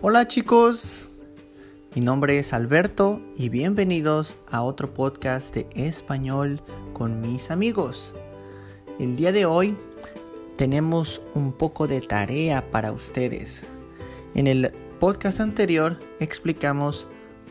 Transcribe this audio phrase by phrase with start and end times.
[0.00, 1.08] Hola chicos,
[1.96, 8.14] mi nombre es Alberto y bienvenidos a otro podcast de español con mis amigos.
[9.00, 9.76] El día de hoy
[10.54, 13.64] tenemos un poco de tarea para ustedes.
[14.36, 14.70] En el
[15.00, 17.08] podcast anterior explicamos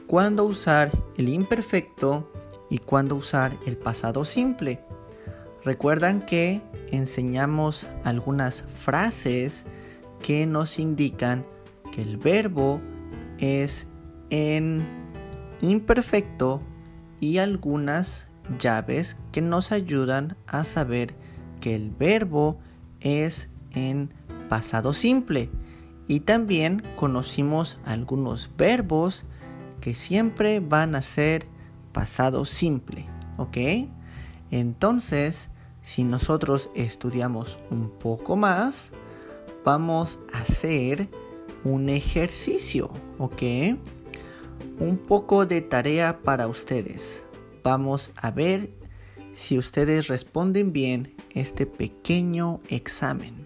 [0.07, 2.31] cuándo usar el imperfecto
[2.69, 4.79] y cuándo usar el pasado simple.
[5.65, 6.61] Recuerdan que
[6.93, 9.65] enseñamos algunas frases
[10.21, 11.45] que nos indican
[11.97, 12.79] el verbo
[13.39, 13.87] es
[14.29, 14.85] en
[15.61, 16.61] imperfecto
[17.19, 18.27] y algunas
[18.59, 21.15] llaves que nos ayudan a saber
[21.59, 22.59] que el verbo
[23.01, 24.13] es en
[24.47, 25.49] pasado simple.
[26.07, 29.25] Y también conocimos algunos verbos
[29.81, 31.45] que siempre van a ser
[31.91, 33.05] pasado simple.
[33.37, 33.57] ¿Ok?
[34.51, 35.49] Entonces,
[35.81, 38.91] si nosotros estudiamos un poco más,
[39.65, 41.09] vamos a hacer
[41.73, 43.43] un ejercicio, ¿ok?
[44.79, 47.25] Un poco de tarea para ustedes.
[47.63, 48.69] Vamos a ver
[49.33, 53.45] si ustedes responden bien este pequeño examen.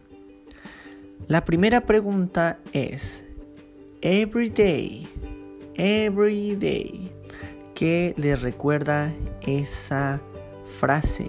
[1.28, 3.24] La primera pregunta es,
[4.02, 5.08] every day,
[5.76, 7.12] every day,
[7.76, 10.22] ¿qué les recuerda esa
[10.80, 11.28] frase?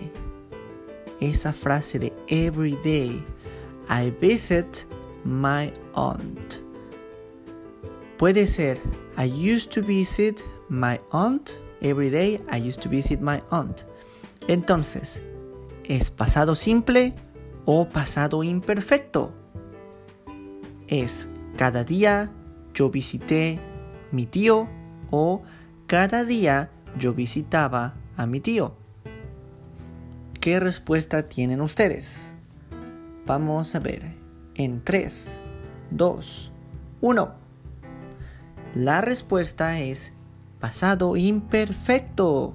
[1.20, 3.24] Esa frase de every day,
[3.88, 4.86] I visit
[5.24, 6.71] my aunt.
[8.22, 8.78] Puede ser
[9.18, 12.40] I used to visit my aunt every day.
[12.52, 13.82] I used to visit my aunt.
[14.46, 15.20] Entonces,
[15.82, 17.14] ¿es pasado simple
[17.64, 19.34] o pasado imperfecto?
[20.86, 22.30] Es cada día
[22.74, 23.58] yo visité
[24.12, 24.68] mi tío
[25.10, 25.42] o
[25.88, 28.76] cada día yo visitaba a mi tío.
[30.40, 32.30] ¿Qué respuesta tienen ustedes?
[33.26, 34.14] Vamos a ver
[34.54, 35.40] en 3,
[35.90, 36.52] 2,
[37.00, 37.41] 1.
[38.74, 40.14] La respuesta es
[40.58, 42.54] pasado imperfecto,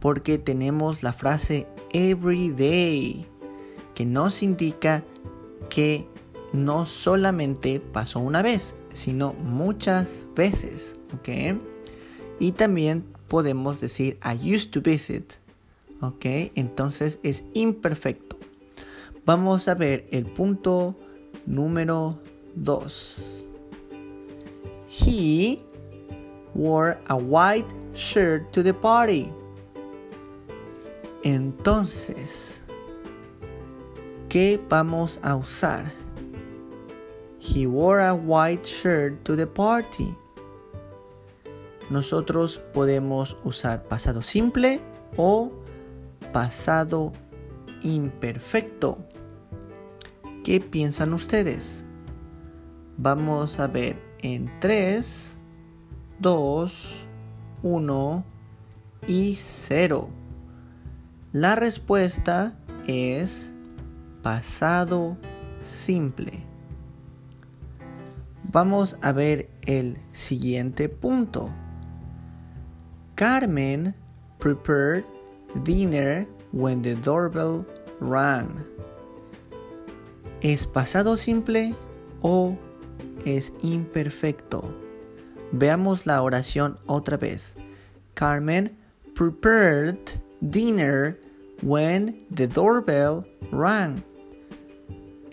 [0.00, 3.26] porque tenemos la frase every day,
[3.94, 5.04] que nos indica
[5.68, 6.08] que
[6.54, 11.58] no solamente pasó una vez, sino muchas veces, ¿ok?
[12.38, 15.34] Y también podemos decir I used to visit,
[16.00, 16.24] ¿ok?
[16.54, 18.38] Entonces es imperfecto.
[19.26, 20.96] Vamos a ver el punto
[21.46, 22.18] número
[22.54, 23.41] 2.
[24.92, 25.64] He
[26.52, 29.32] wore a white shirt to the party.
[31.24, 32.60] Entonces,
[34.28, 35.86] ¿qué vamos a usar?
[37.38, 40.14] He wore a white shirt to the party.
[41.88, 44.78] Nosotros podemos usar pasado simple
[45.16, 45.52] o
[46.34, 47.12] pasado
[47.82, 48.98] imperfecto.
[50.44, 51.82] ¿Qué piensan ustedes?
[52.98, 55.36] Vamos a ver en 3,
[56.20, 57.06] 2,
[57.62, 58.24] 1
[59.06, 60.08] y 0.
[61.32, 62.54] La respuesta
[62.86, 63.52] es
[64.22, 65.16] pasado
[65.62, 66.44] simple.
[68.52, 71.50] Vamos a ver el siguiente punto.
[73.14, 73.94] Carmen
[74.38, 75.04] prepared
[75.64, 77.64] dinner when the doorbell
[78.00, 78.64] rang.
[80.42, 81.74] ¿Es pasado simple
[82.20, 82.58] o
[83.24, 84.62] es imperfecto.
[85.52, 87.56] Veamos la oración otra vez.
[88.14, 88.76] Carmen
[89.14, 89.98] prepared
[90.40, 91.18] dinner
[91.62, 94.02] when the doorbell rang.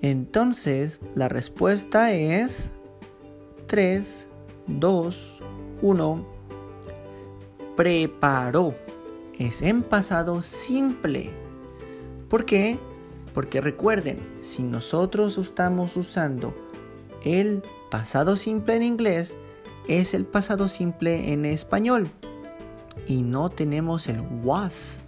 [0.01, 2.71] Entonces la respuesta es
[3.67, 4.27] 3,
[4.67, 5.41] 2,
[5.81, 6.25] 1.
[7.75, 8.75] Preparó.
[9.37, 11.31] Es en pasado simple.
[12.29, 12.77] ¿Por qué?
[13.33, 16.53] Porque recuerden, si nosotros estamos usando
[17.23, 19.37] el pasado simple en inglés
[19.87, 22.09] es el pasado simple en español.
[23.07, 24.99] Y no tenemos el was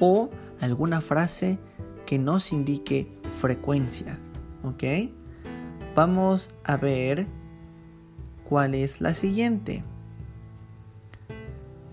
[0.00, 0.30] o
[0.60, 1.58] alguna frase
[2.06, 4.18] que nos indique frecuencia.
[4.64, 4.84] ¿Ok?
[5.94, 7.26] Vamos a ver
[8.48, 9.84] cuál es la siguiente.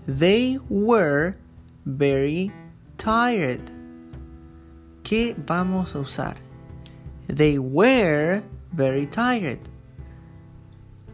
[0.06, 1.36] They were
[1.84, 2.50] very
[2.96, 3.60] tired.
[5.02, 6.36] ¿Qué vamos a usar?
[7.26, 9.60] They were very tired.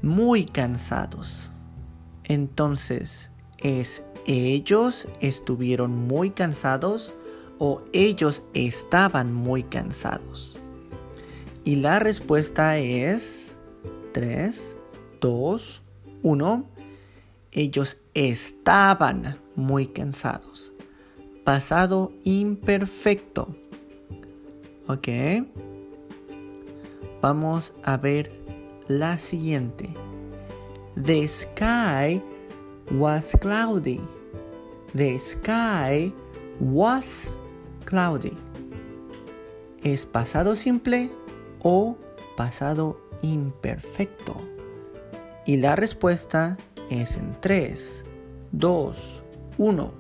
[0.03, 1.53] Muy cansados.
[2.25, 7.15] Entonces, ¿es ellos estuvieron muy cansados
[7.59, 10.59] o ellos estaban muy cansados?
[11.65, 13.57] Y la respuesta es
[14.13, 14.77] 3,
[15.21, 15.83] 2,
[16.23, 16.71] 1.
[17.53, 20.73] Ellos estaban muy cansados.
[21.45, 23.57] Pasado imperfecto.
[24.89, 25.09] ¿Ok?
[27.29, 28.31] Vamos a ver
[28.87, 29.89] la siguiente.
[30.95, 32.23] The sky
[32.93, 34.01] was cloudy.
[34.95, 36.15] The sky
[36.61, 37.29] was
[37.85, 38.33] cloudy.
[39.83, 41.11] ¿Es pasado simple
[41.65, 41.97] o
[42.37, 44.37] pasado imperfecto?
[45.47, 46.57] Y la respuesta
[46.91, 48.05] es en 3,
[48.53, 49.23] 2,
[49.59, 49.93] 1.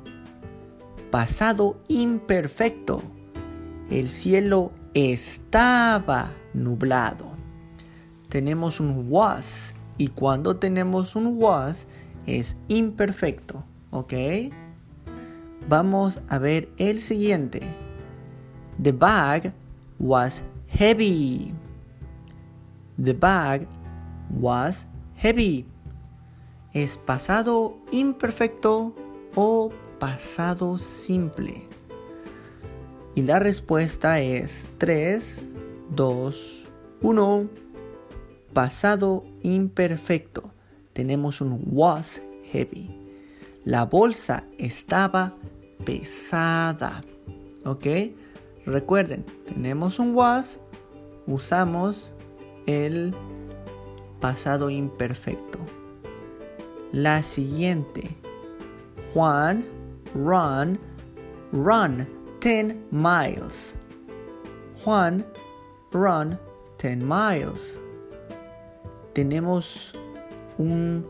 [1.11, 3.02] Pasado imperfecto.
[3.90, 7.31] El cielo estaba nublado.
[8.29, 11.87] Tenemos un was y cuando tenemos un was
[12.26, 14.12] es imperfecto, ¿ok?
[15.69, 17.61] Vamos a ver el siguiente.
[18.82, 19.53] The bag
[19.99, 21.55] was heavy.
[23.03, 23.67] The bag
[24.31, 24.87] was
[25.17, 25.67] heavy.
[26.73, 28.94] ¿Es pasado imperfecto
[29.35, 31.67] o pasado simple?
[33.14, 35.43] Y la respuesta es 3,
[35.91, 36.69] 2,
[37.03, 37.49] 1.
[38.53, 40.50] Pasado imperfecto.
[40.93, 42.91] Tenemos un was heavy.
[43.65, 45.35] La bolsa estaba
[45.85, 47.00] pesada.
[47.65, 47.87] ¿Ok?
[48.65, 50.59] Recuerden, tenemos un was,
[51.27, 52.12] usamos
[52.67, 53.15] el
[54.21, 55.59] pasado imperfecto.
[56.93, 58.17] La siguiente.
[59.12, 59.65] Juan
[60.15, 60.79] run
[61.53, 62.09] run
[62.41, 63.75] 10 miles.
[64.85, 65.25] Juan
[65.96, 66.38] run
[66.78, 67.81] 10 miles.
[69.14, 69.93] Tenemos
[70.58, 71.06] un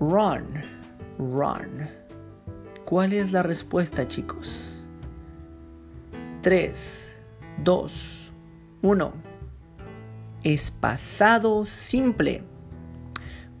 [0.00, 0.62] run
[1.18, 1.88] run.
[2.84, 4.86] ¿Cuál es la respuesta, chicos?
[6.42, 7.16] 3
[7.64, 8.32] 2
[8.82, 9.12] 1
[10.44, 12.42] Es pasado simple.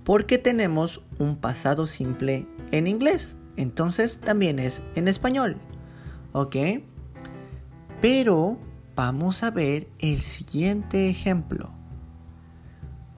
[0.04, 3.36] Porque tenemos un pasado simple en inglés.
[3.56, 5.56] Entonces también es en español.
[6.32, 6.56] ¿Ok?
[8.00, 8.58] Pero
[8.96, 11.70] vamos a ver el siguiente ejemplo.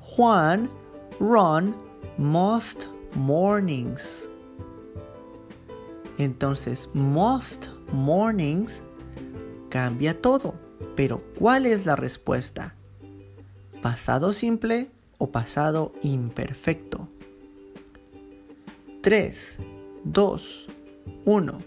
[0.01, 0.69] Juan
[1.21, 1.75] run
[2.19, 4.29] most mornings.
[6.19, 8.83] Entonces, most mornings
[9.71, 10.55] cambia todo.
[10.97, 12.75] Pero ¿cuál es la respuesta?
[13.81, 17.09] ¿Pasado simple o pasado imperfecto?
[19.03, 19.59] 3,
[20.05, 20.67] 2,
[21.25, 21.59] 1.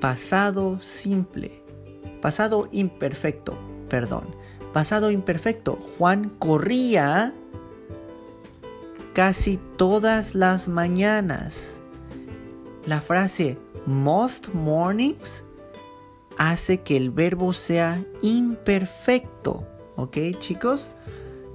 [0.00, 1.67] Pasado simple.
[2.20, 3.56] Pasado imperfecto,
[3.88, 4.24] perdón.
[4.72, 5.78] Pasado imperfecto.
[5.96, 7.34] Juan corría
[9.14, 11.80] casi todas las mañanas.
[12.86, 15.44] La frase most mornings
[16.36, 19.66] hace que el verbo sea imperfecto.
[19.96, 20.92] ¿Ok chicos?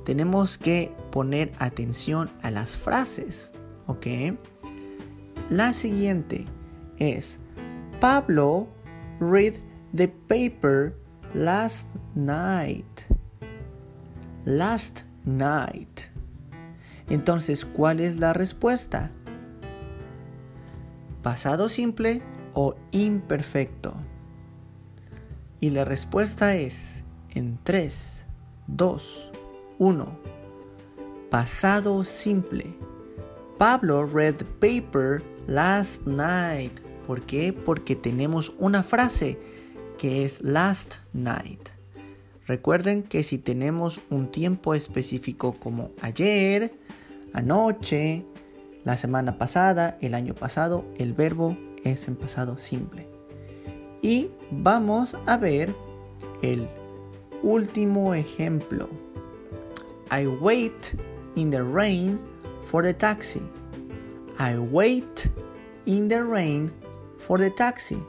[0.04, 3.54] Tenemos que poner atención a las frases.
[3.88, 4.07] ¿Ok?
[5.50, 6.45] La siguiente
[6.98, 7.39] es
[8.00, 8.68] Pablo
[9.19, 9.54] read
[9.94, 10.95] the paper
[11.34, 13.06] last night.
[14.45, 16.10] Last night.
[17.10, 19.12] Entonces, ¿cuál es la respuesta?
[21.22, 22.22] ¿Pasado simple
[22.54, 23.94] o imperfecto?
[25.60, 28.25] Y la respuesta es en 3,
[28.68, 29.31] 2,
[29.80, 30.19] 1.
[31.30, 32.75] Pasado simple.
[33.57, 36.80] Pablo read the paper last night.
[37.07, 37.54] ¿Por qué?
[37.54, 39.39] Porque tenemos una frase
[40.04, 41.70] que es last night.
[42.46, 46.74] Recuerden que si tenemos un tiempo específico como ayer,
[47.32, 48.25] anoche,
[48.84, 53.08] la semana pasada, el año pasado, el verbo es en pasado simple.
[54.01, 55.74] Y vamos a ver
[56.42, 56.68] el
[57.42, 58.89] último ejemplo.
[60.12, 60.98] I wait
[61.36, 62.20] in the rain
[62.70, 63.42] for the taxi.
[64.38, 65.30] I wait
[65.86, 66.74] in the rain
[67.25, 68.04] for the taxi.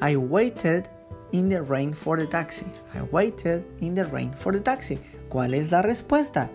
[0.00, 0.88] I waited
[1.32, 2.66] in the rain for the taxi.
[2.94, 4.98] I waited in the rain for the taxi.
[5.28, 6.50] ¿Cuál es la respuesta?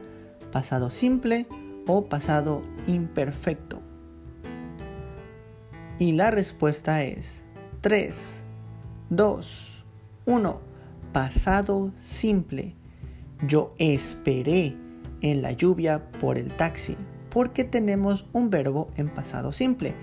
[0.51, 1.45] ¿Pasado simple
[1.85, 3.81] o pasado imperfecto?
[5.99, 7.43] Y la respuesta es
[7.81, 8.43] 3,
[9.09, 9.83] 2,
[10.25, 10.61] 1.
[11.11, 12.75] Pasado simple.
[13.45, 14.75] Yo esperé
[15.21, 16.95] en la lluvia por el taxi
[17.29, 19.93] porque tenemos un verbo en pasado simple.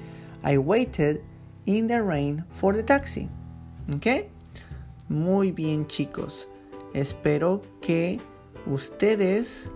[0.44, 1.20] I waited
[1.76, 3.28] in the rain for the taxi.
[3.94, 4.28] ¿Ok?
[5.08, 6.48] Muy bien chicos.
[6.94, 8.20] Espero que
[8.66, 9.70] ustedes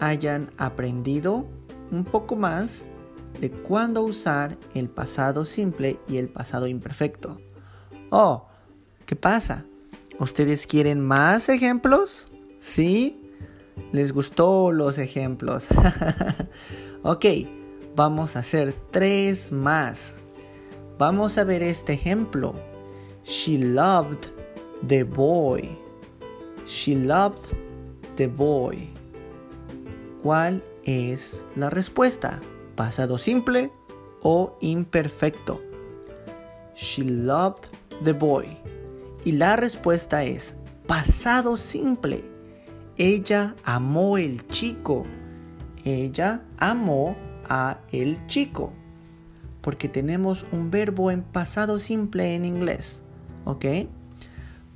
[0.00, 1.46] hayan aprendido
[1.90, 2.84] un poco más
[3.40, 7.40] de cuándo usar el pasado simple y el pasado imperfecto.
[8.10, 8.48] Oh,
[9.06, 9.64] ¿qué pasa?
[10.18, 12.28] ¿Ustedes quieren más ejemplos?
[12.58, 13.30] ¿Sí?
[13.92, 15.66] ¿Les gustó los ejemplos?
[17.02, 17.24] ok,
[17.96, 20.14] vamos a hacer tres más.
[21.02, 22.54] Vamos a ver este ejemplo.
[23.24, 24.28] She loved
[24.86, 25.76] the boy.
[26.64, 27.42] She loved
[28.14, 28.88] the boy.
[30.22, 32.40] cuál es la respuesta,
[32.76, 33.72] pasado simple
[34.22, 35.60] o imperfecto.
[36.76, 37.64] She loved
[38.04, 38.56] the boy.
[39.24, 40.54] Y la respuesta es
[40.86, 42.22] pasado simple.
[42.96, 45.02] Ella amó el chico.
[45.84, 47.16] Ella amó
[47.48, 48.72] a el chico.
[49.62, 53.00] Porque tenemos un verbo en pasado simple en inglés.
[53.44, 53.64] ¿Ok?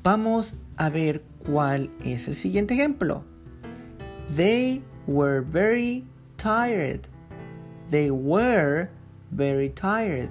[0.02, 3.24] Vamos a ver cuál es el siguiente ejemplo.
[4.34, 6.04] They were very
[6.36, 7.00] tired.
[7.90, 8.88] They were
[9.30, 10.30] very tired.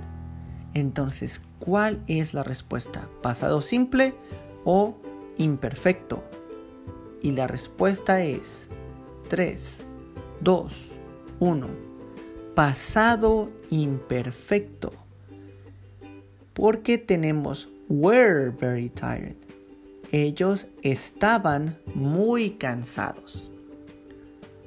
[0.73, 3.07] Entonces, ¿cuál es la respuesta?
[3.21, 4.13] ¿Pasado simple
[4.65, 4.97] o
[5.37, 6.23] imperfecto?
[7.21, 8.69] Y la respuesta es
[9.29, 9.83] 3,
[10.41, 10.91] 2,
[11.39, 11.94] 1.
[12.55, 14.93] Pasado imperfecto.
[16.53, 19.35] Porque tenemos were very tired.
[20.13, 23.51] Ellos estaban muy cansados.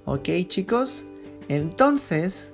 [0.05, 1.07] ¿Ok chicos?
[1.49, 2.53] Entonces,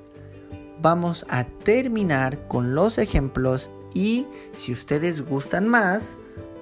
[0.81, 6.17] vamos a terminar con los ejemplos y si ustedes gustan más,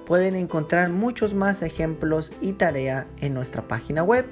[0.07, 4.25] pueden encontrar muchos más ejemplos y tarea en nuestra página web.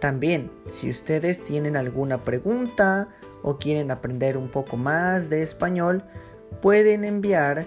[0.00, 3.08] También, si ustedes tienen alguna pregunta
[3.42, 6.04] o quieren aprender un poco más de español,
[6.60, 7.66] pueden enviar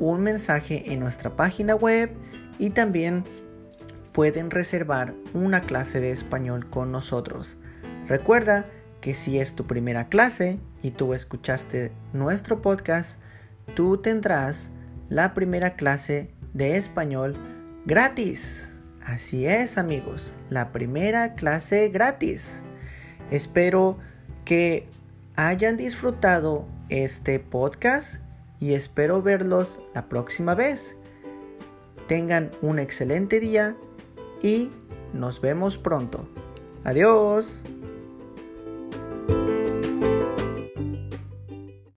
[0.00, 2.10] un mensaje en nuestra página web
[2.58, 3.24] y también
[4.12, 7.56] pueden reservar una clase de español con nosotros.
[8.06, 8.66] Recuerda
[9.00, 13.20] que si es tu primera clase y tú escuchaste nuestro podcast,
[13.74, 14.70] tú tendrás
[15.08, 17.36] la primera clase de español
[17.86, 18.72] gratis.
[19.02, 22.62] Así es amigos, la primera clase gratis.
[23.30, 23.98] Espero
[24.44, 24.88] que
[25.38, 28.16] hayan disfrutado este podcast
[28.58, 30.96] y espero verlos la próxima vez.
[32.08, 33.76] Tengan un excelente día
[34.42, 34.72] y
[35.12, 36.28] nos vemos pronto.
[36.82, 37.62] Adiós.